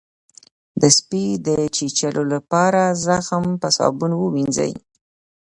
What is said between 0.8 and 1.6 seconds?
د سپي د